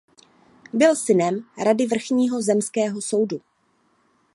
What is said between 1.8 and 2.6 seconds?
vrchního